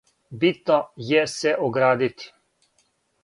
Битно 0.43 0.77
је 1.09 1.19
се 1.33 1.53
оградити. 1.67 2.31